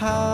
[0.00, 0.29] how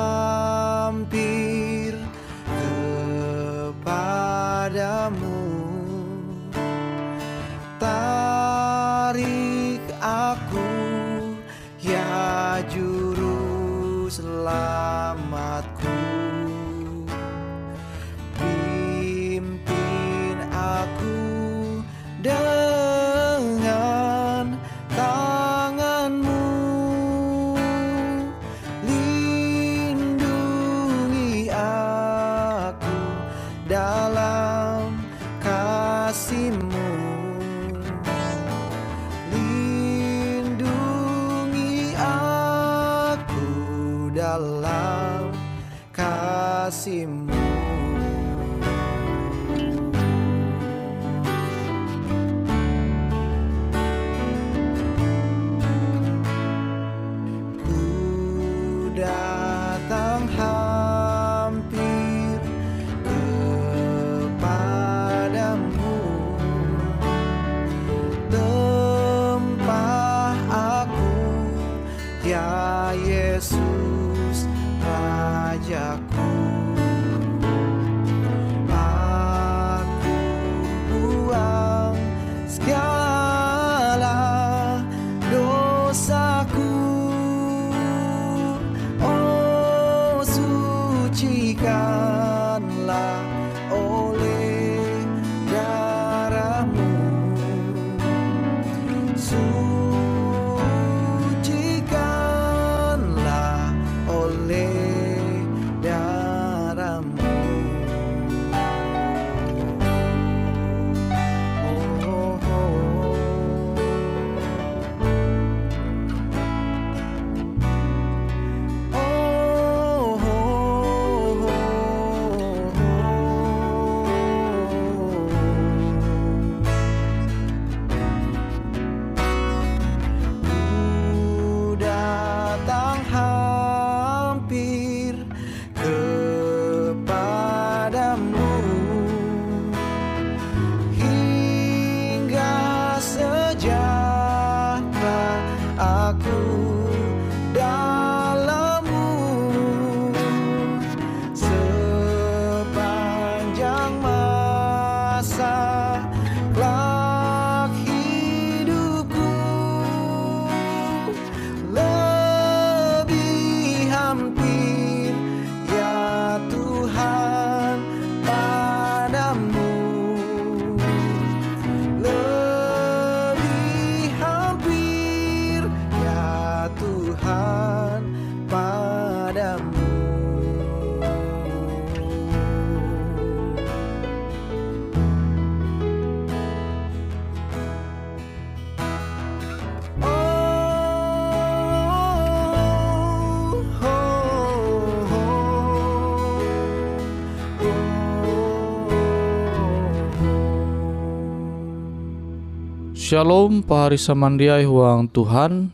[203.07, 205.71] Shalom pahari samandiai huang Tuhan.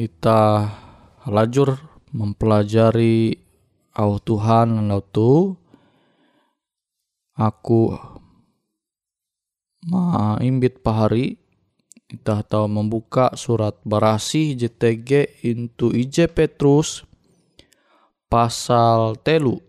[0.00, 0.64] Ita
[1.28, 1.76] lajur
[2.08, 3.36] mempelajari
[3.92, 5.60] au Tuhan lau tu.
[7.36, 7.92] Aku
[9.92, 11.36] maimbit pahari.
[12.08, 17.04] Ita tahu membuka surat barasi JTG into IJ Petrus
[18.32, 19.60] pasal telu.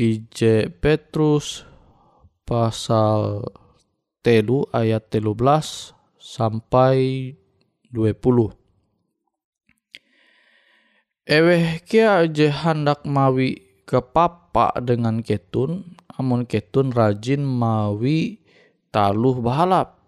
[0.00, 1.68] IJ Petrus
[2.48, 3.44] pasal
[4.24, 7.32] telu ayat telu belas sampai
[7.92, 8.52] 20.
[11.28, 18.40] Eweh kia aja hendak mawi ke papa dengan ketun, amun ketun rajin mawi
[18.88, 20.00] taluh bahalap.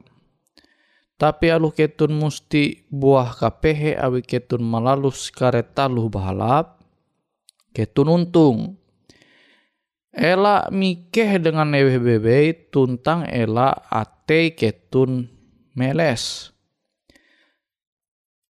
[1.20, 6.80] Tapi aluh ketun musti buah kapehe awi ketun malalus karet taluh bahalap,
[7.76, 8.79] ketun untung.
[10.10, 15.30] Ela mikeh dengan bebe tuntang ela ate ketun
[15.78, 16.50] meles.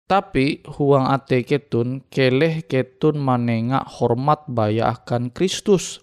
[0.06, 6.00] Tapi huang ate ketun keleh ketun manengak hormat baya akan Kristus.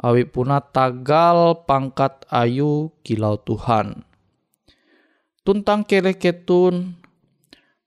[0.00, 4.08] Awi puna tagal pangkat ayu kilau Tuhan.
[5.44, 6.96] Tuntang keleh ketun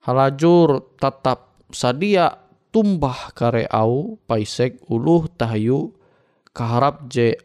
[0.05, 5.97] halajur tetap sadia tumbah kare au paisek uluh tahayu
[6.56, 7.36] kaharap je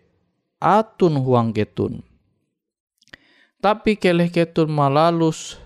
[0.63, 2.07] atun huang ketun.
[3.59, 5.59] Tapi keleh ketun malalus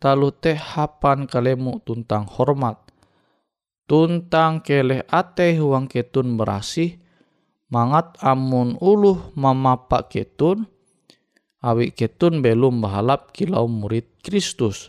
[0.00, 2.80] talu teh hapan kalemu tuntang hormat.
[3.84, 6.96] Tuntang keleh ate huang ketun berasih,
[7.68, 10.64] mangat amun uluh mamapak ketun,
[11.60, 14.88] awi ketun belum bahalap kilau murid Kristus.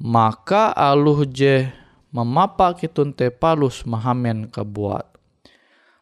[0.00, 1.68] Maka aluh je
[2.08, 5.09] mamapak ketun te palus mahamen kebuat.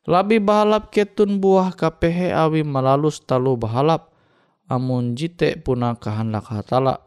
[0.09, 4.09] Labi bahalap ketun buah kapehe awi melalus talu bahalap,
[4.65, 7.05] amun jite puna kahandak hatala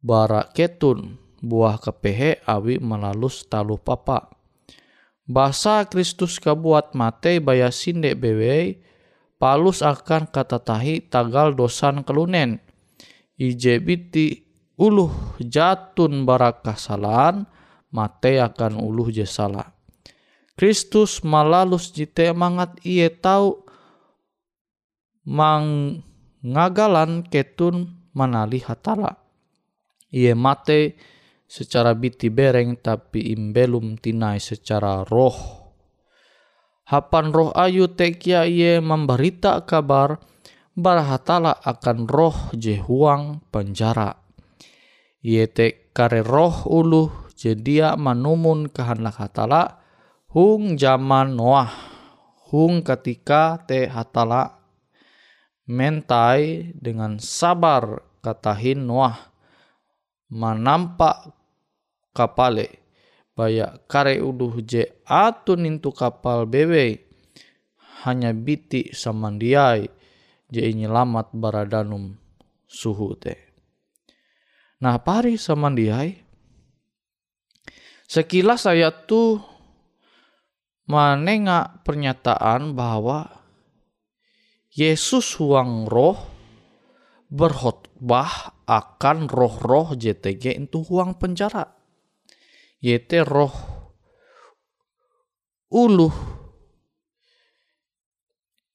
[0.00, 4.32] bara ketun buah kepehe awi melalus talu papa.
[5.28, 8.80] Basa Kristus kabuat mate baya sinde bewe
[9.36, 12.64] palus akan kata tahi tagal dosan kelunen.
[13.36, 14.40] Ije biti
[14.80, 17.44] uluh jatun barakah salan
[17.92, 19.75] mate akan uluh je salah.
[20.56, 23.62] Kristus malalus jite mangat iye tau
[25.28, 29.26] mangagalan ketun manali hatala
[30.16, 30.96] ia mate
[31.44, 35.36] secara biti bereng tapi imbelum tinai secara roh.
[36.86, 40.22] Hapan roh ayu tekia ia memberita kabar
[40.72, 44.14] barahatala akan roh jehuang penjara.
[45.26, 49.82] Ia te kare roh ulu jedia manumun kehendak hatala
[50.36, 51.72] hung zaman Noah.
[52.52, 54.60] Hung ketika te hatala
[55.64, 59.32] mentai dengan sabar katahin Noah.
[60.28, 61.32] Manampak
[62.12, 62.84] kapale
[63.32, 66.98] baya kare uduh je atun intu kapal bewe
[68.02, 69.86] hanya biti samandiai
[70.50, 72.18] je nyelamat baradanum
[72.66, 73.38] suhu te.
[74.82, 76.26] Nah pari samandiai?
[78.10, 79.55] Sekilas saya tuh
[80.86, 83.26] menengah pernyataan bahwa
[84.70, 86.18] Yesus huang roh
[87.26, 91.74] berkhotbah akan roh-roh JTG itu uang penjara.
[92.78, 93.54] YT roh
[95.74, 96.14] uluh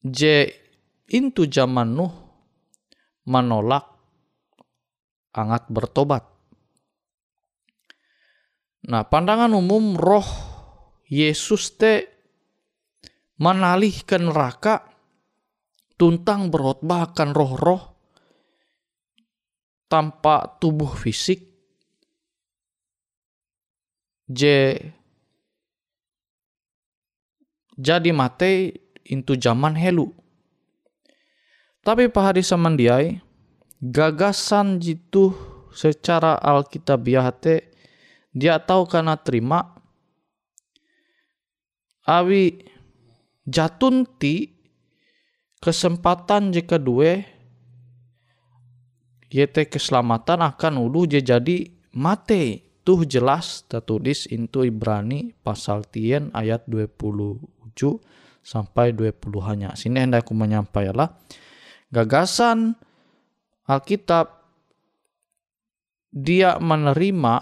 [0.02, 0.52] J
[1.08, 2.13] itu zaman Nuh
[3.30, 3.86] menolak
[5.31, 6.25] angat bertobat.
[8.89, 10.50] Nah, pandangan umum roh
[11.12, 12.08] Yesus te
[13.36, 14.88] menalihkan neraka
[16.00, 17.84] tuntang berkhotbah akan roh-roh
[19.91, 21.51] tanpa tubuh fisik.
[24.32, 24.41] J
[27.75, 28.80] jadi mate
[29.12, 30.15] into zaman helu.
[31.84, 33.20] Tapi pahari samandiai
[33.84, 35.36] gagasan jitu
[35.75, 37.74] secara alkitabiah te
[38.32, 39.80] dia tahu karena terima
[42.05, 42.62] awi
[43.46, 44.50] jatunti
[45.62, 47.22] kesempatan jika dua
[49.31, 52.67] YT keselamatan akan ulu je jadi mate.
[52.81, 57.46] Tuh jelas tertulis itu Ibrani pasal tien ayat 27
[58.41, 61.13] sampai 20 hanya sini hendak aku menyampaikan
[61.93, 62.74] gagasan
[63.70, 64.34] Alkitab
[66.10, 67.36] dia menerima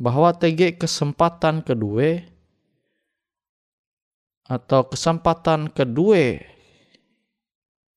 [0.00, 2.24] bahwa TG kesempatan kedua
[4.46, 6.38] atau kesempatan kedua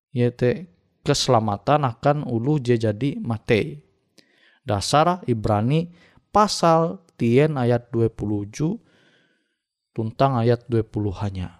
[0.10, 0.66] yaitu
[1.06, 3.82] keselamatan akan ulu jadi mate.
[4.66, 5.90] Dasar Ibrani
[6.30, 8.78] pasal tien ayat 27
[9.94, 11.59] tuntang ayat 20 hanya.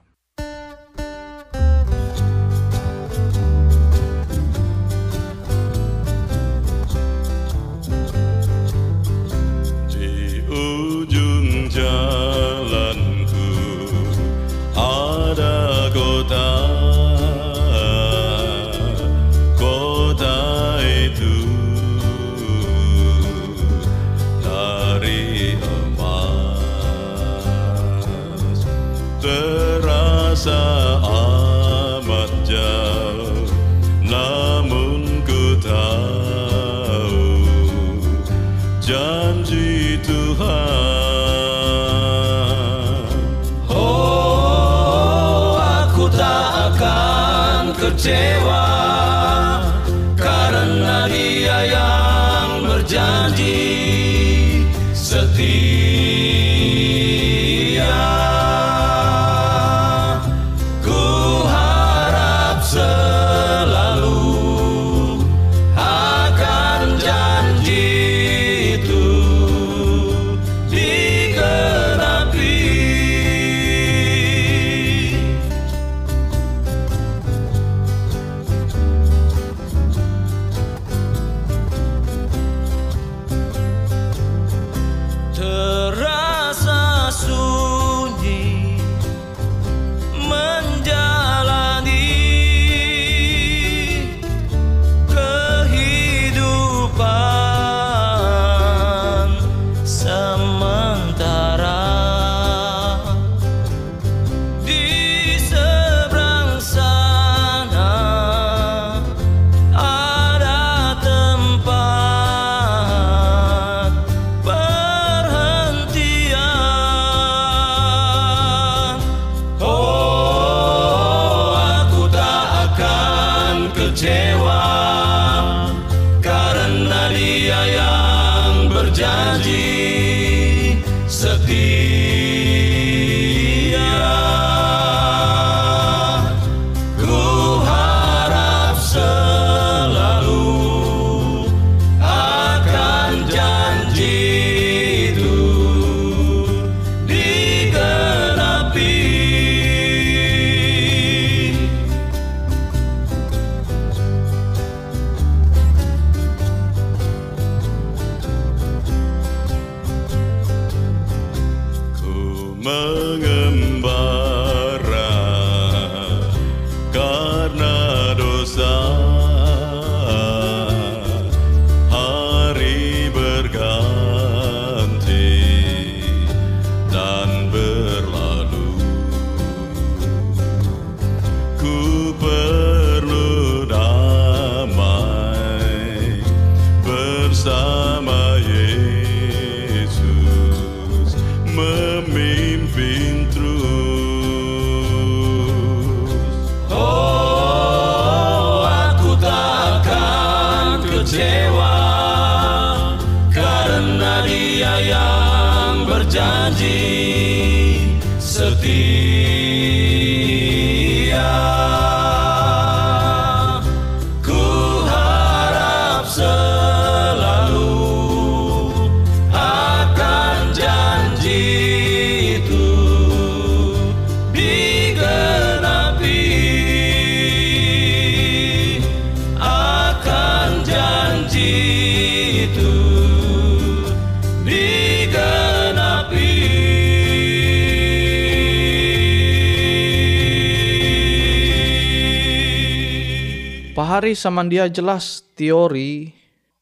[244.00, 246.08] Pahari samandia jelas teori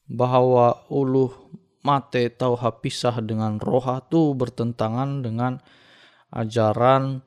[0.10, 1.30] bahwa uluh
[1.86, 5.62] mate tau hapisah dengan roha tu bertentangan dengan
[6.34, 7.22] ajaran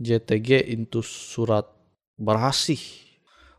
[0.00, 1.68] JTG itu surat
[2.16, 2.80] berasih.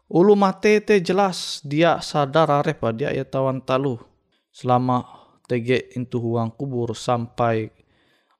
[0.09, 4.01] Ulu mate te jelas dia sadar arep dia ya tawan talu
[4.49, 5.05] selama
[5.45, 7.69] TG itu huang kubur sampai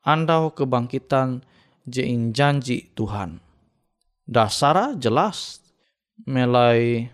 [0.02, 1.46] andau kebangkitan
[1.86, 3.38] jein janji Tuhan.
[4.26, 5.62] Dasara jelas
[6.26, 7.14] mulai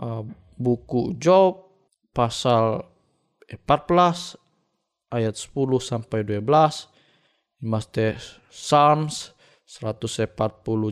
[0.00, 0.24] uh,
[0.56, 1.72] buku Job
[2.12, 2.84] pasal
[3.48, 4.38] 14
[5.12, 6.44] ayat 10 sampai 12
[7.62, 8.16] Maste
[8.48, 9.36] Psalms
[9.68, 10.28] 140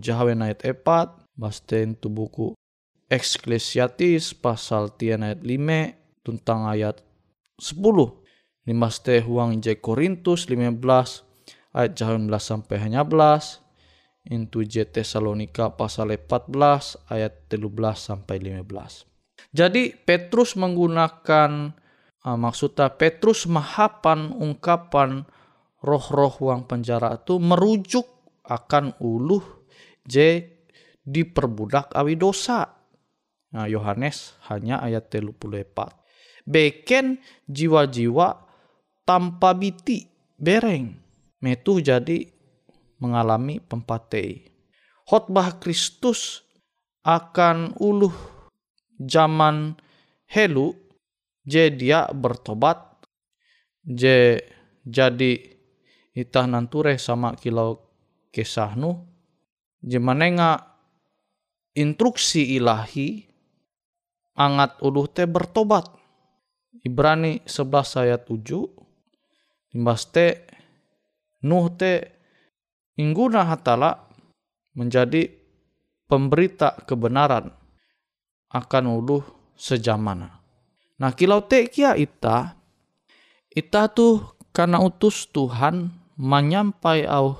[0.00, 2.52] Jahawen ayat 4 Maste itu buku
[3.10, 7.00] Ekklesiatis pasal tian ayat 5 tentang ayat
[7.58, 7.80] 10
[8.70, 10.78] Maste huang J Korintus 15
[11.74, 13.69] ayat Jahawen 11 sampai hanya 11
[14.30, 17.66] Intu J Tesalonika pasal 14 ayat 13
[17.98, 19.50] sampai 15.
[19.50, 21.74] Jadi Petrus menggunakan
[22.22, 25.26] uh, maksudnya Petrus mahapan ungkapan
[25.82, 28.06] roh-roh uang penjara itu merujuk
[28.46, 29.42] akan uluh
[30.06, 30.46] J
[31.02, 32.70] diperbudak awi dosa.
[33.50, 36.46] Nah, Yohanes hanya ayat 34.
[36.46, 37.18] Beken
[37.50, 38.46] jiwa-jiwa
[39.02, 40.06] tanpa biti
[40.38, 40.94] bereng.
[41.42, 42.39] Metu jadi
[43.00, 44.46] mengalami pempatei.
[45.08, 46.44] Khotbah Kristus
[47.02, 48.14] akan uluh
[49.00, 49.74] zaman
[50.28, 50.76] helu,
[51.42, 53.00] jadi dia bertobat
[53.82, 54.38] je
[54.84, 55.32] jadi
[56.12, 57.80] itah nanture sama kilau
[58.30, 59.08] kesahnu
[59.80, 60.76] je manenga
[61.72, 63.24] instruksi ilahi
[64.36, 65.88] angat uluh te bertobat
[66.80, 70.46] Ibrani 11 ayat 7 limbas te
[71.40, 72.19] Nuh te
[72.98, 74.10] ingguna hatala
[74.74, 75.30] menjadi
[76.10, 77.54] pemberita kebenaran
[78.50, 79.22] akan uluh
[79.54, 80.42] sejamana.
[80.98, 82.58] Nah kilau te kia ita,
[83.50, 87.38] ita tuh karena utus Tuhan menyampai au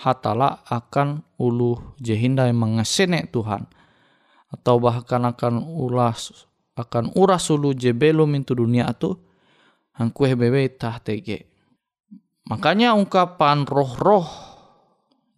[0.00, 3.68] hatala akan ulu jehinda yang mengesene Tuhan
[4.50, 9.14] atau bahkan akan ulas akan uras ulu je belum itu dunia tu
[9.94, 11.46] hangkue bebe tah tege
[12.48, 14.49] makanya ungkapan roh-roh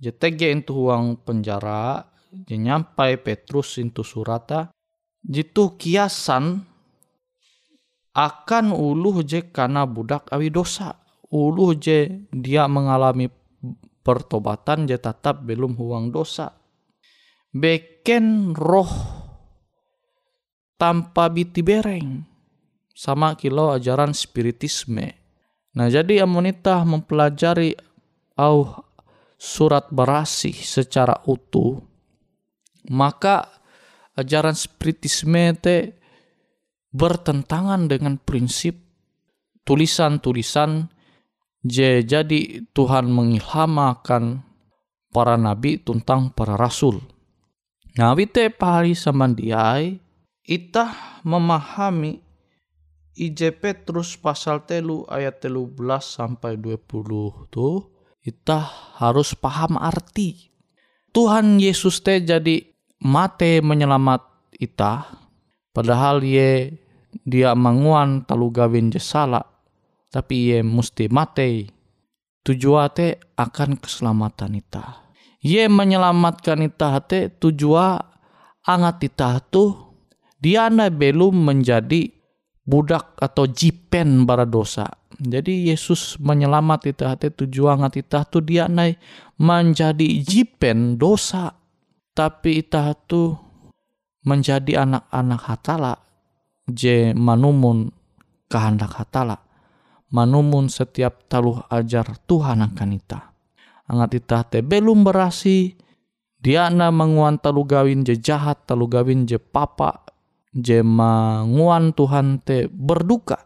[0.03, 2.03] je tege itu uang penjara
[2.51, 4.75] nyampai Petrus itu surata
[5.23, 6.67] jitu kiasan
[8.13, 11.01] akan ulu je karena budak awi dosa.
[11.33, 13.33] Ulu je dia mengalami
[14.05, 16.53] pertobatan je tetap belum huang dosa.
[17.53, 18.93] Beken roh
[20.77, 22.21] tanpa biti bereng
[22.93, 25.17] sama kilo ajaran spiritisme.
[25.73, 27.73] Nah jadi amonita mempelajari
[28.37, 28.69] au
[29.43, 31.83] surat berasi secara utuh
[32.95, 33.51] maka
[34.15, 35.99] ajaran spiritisme te
[36.95, 38.79] bertentangan dengan prinsip
[39.67, 40.87] tulisan-tulisan
[41.63, 42.41] jadi
[42.75, 44.43] Tuhan mengilhamakan
[45.15, 46.99] para nabi tentang para rasul.
[47.95, 50.01] Nah, wite pahari samandiai,
[50.43, 52.19] itah memahami
[53.13, 60.51] IJ Petrus pasal telu ayat telu belas sampai 20 tuh, itah harus paham arti.
[61.13, 62.65] Tuhan Yesus teh jadi
[63.05, 64.25] mate menyelamat
[64.57, 65.07] itah,
[65.77, 66.81] padahal ye
[67.29, 69.45] dia manguan talu gawin jesala,
[70.09, 71.69] tapi ye mesti mate.
[72.43, 72.91] Tujuan
[73.39, 75.03] akan keselamatan itah
[75.43, 77.99] ye menyelamatkan ita te tujuan
[78.63, 79.75] angat ita tu
[80.39, 82.07] dia na belum menjadi
[82.63, 84.87] budak atau jipen bara dosa.
[85.21, 88.89] Jadi Yesus menyelamat ita te tujuan ita tu dia na
[89.37, 91.53] menjadi jipen dosa.
[92.13, 93.33] Tapi ita tu
[94.25, 95.95] menjadi anak-anak hatala.
[96.69, 97.91] Je manumun
[98.47, 99.41] kehendak hatala.
[100.13, 103.33] Manumun setiap taluh ajar Tuhan akan ita
[103.93, 105.77] angat ita te belum berasi.
[106.43, 110.03] Dia na menguan talu gawin je jahat talu gawin je papa
[110.51, 113.39] je menguan Tuhan te berduka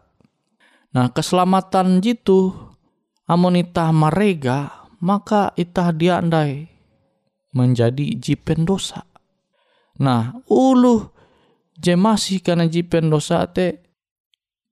[0.91, 2.55] nah keselamatan jitu
[3.27, 6.67] amun itah marega maka itah dia andai
[7.51, 9.03] menjadi jipen dosa
[9.97, 11.09] nah ulu
[11.77, 13.87] je masih karena jipen dosa te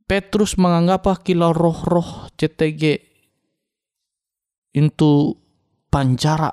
[0.05, 3.01] Petrus menganggap kilau roh-roh CTG
[4.75, 5.13] itu
[5.87, 6.51] penjara.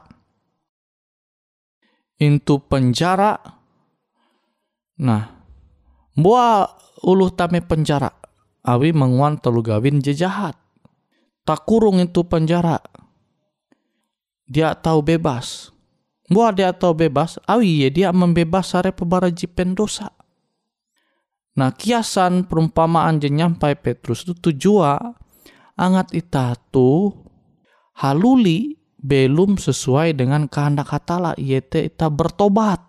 [2.22, 3.34] Into penjara.
[5.02, 5.22] Nah,
[6.14, 6.70] buah
[7.02, 8.21] ulu tame penjara.
[8.62, 10.54] Awi menguan telu gawin je jahat.
[11.42, 12.78] Tak kurung itu penjara.
[14.46, 15.74] Dia tahu bebas.
[16.30, 20.14] Buah dia tahu bebas, awi ye dia membebas sare pebara jipen dosa.
[21.52, 25.12] Nah kiasan perumpamaan je nyampai Petrus itu tujuan
[25.76, 27.12] angat itatu
[28.00, 32.80] haluli belum sesuai dengan kehendak hatala yaitu kita bertobat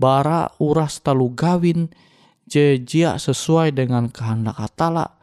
[0.00, 1.92] bara uras talu gawin
[2.50, 5.22] jejia sesuai dengan kehendak hatala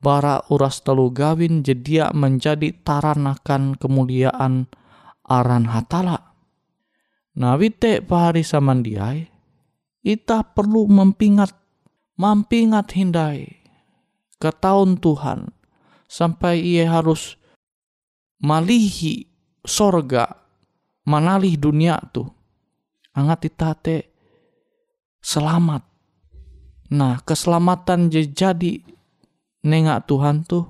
[0.00, 4.66] bara uras talu gawin jedia menjadi taranakan kemuliaan
[5.28, 6.34] aran hatala
[7.36, 9.28] nah wite pahari samandiai
[10.00, 11.52] ita perlu mempingat
[12.16, 13.60] mampingat hindai
[14.40, 15.52] ke tahun Tuhan
[16.08, 17.36] sampai ia harus
[18.44, 19.24] malihi
[19.64, 20.44] sorga
[21.08, 22.28] manalih dunia tu.
[23.14, 23.96] Angat itate
[25.22, 25.86] selamat
[26.94, 28.78] nah keselamatan jadi
[29.66, 30.62] nengak Tuhan tu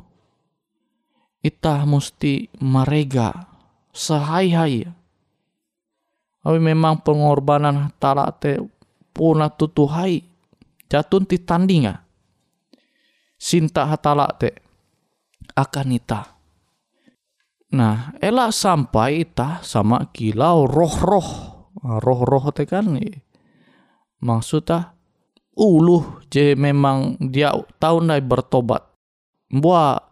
[1.44, 3.44] itah mesti merega
[3.92, 4.88] sehai-hai.
[6.44, 8.60] Tapi memang pengorbanan tala te
[9.12, 10.24] puna tutuhai
[10.88, 12.00] jatun ti tandinga.
[13.36, 14.56] Sinta hatala te
[15.52, 16.26] akan itah.
[17.74, 21.28] Nah, elak sampai itah sama kilau roh-roh.
[21.84, 22.86] Nah, roh-roh teh kan
[24.22, 24.94] maksudnya
[25.54, 28.82] uluh je memang dia tahu nai bertobat.
[29.50, 30.02] Buat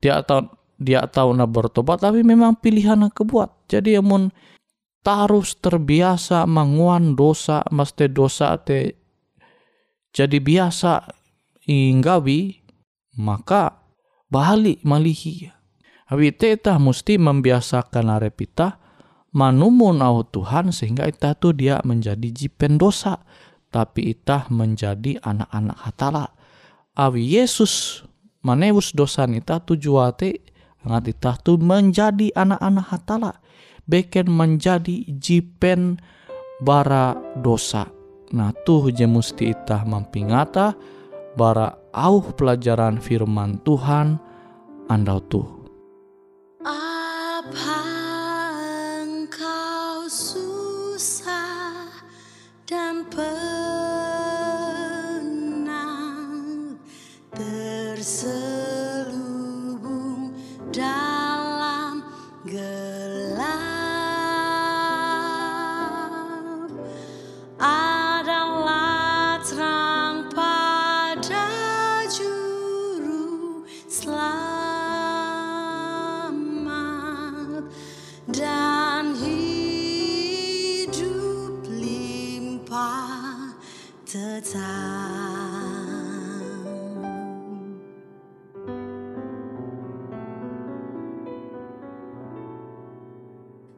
[0.00, 3.68] dia tahu dia tahu nak bertobat tapi memang pilihan nak kebuat.
[3.72, 4.28] Jadi amun
[5.06, 8.98] harus terbiasa menguan dosa, mesti dosa te
[10.10, 11.06] jadi biasa
[11.68, 12.64] inggawi,
[13.20, 13.84] maka
[14.26, 15.52] balik malihi
[16.06, 18.78] Hawi itah mesti membiasakan arep itah
[19.34, 23.26] manumun au Tuhan sehingga tuh dia menjadi jipen dosa
[23.76, 26.32] tapi itah menjadi anak-anak hatala.
[26.96, 28.00] Awi Yesus
[28.40, 30.40] manewus dosa itah tujuate
[30.80, 33.32] ngat itah tuh menjadi anak-anak hatala.
[33.84, 36.00] Beken menjadi jipen
[36.64, 37.84] bara dosa.
[38.32, 40.72] Nah tuh je musti itah mampingata
[41.36, 44.16] bara auh pelajaran firman Tuhan
[44.88, 45.46] andau tuh.
[46.64, 47.75] Apa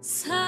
[0.01, 0.48] Sigh.